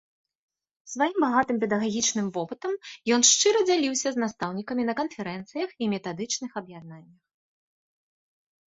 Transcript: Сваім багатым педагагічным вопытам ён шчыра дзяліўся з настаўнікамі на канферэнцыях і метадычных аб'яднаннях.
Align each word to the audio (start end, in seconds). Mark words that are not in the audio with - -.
Сваім 0.93 1.17
багатым 1.23 1.59
педагагічным 1.63 2.27
вопытам 2.37 2.73
ён 3.19 3.27
шчыра 3.33 3.59
дзяліўся 3.71 4.07
з 4.17 4.25
настаўнікамі 4.25 4.83
на 4.89 4.93
канферэнцыях 5.03 5.69
і 5.79 5.95
метадычных 5.95 6.51
аб'яднаннях. 6.65 7.21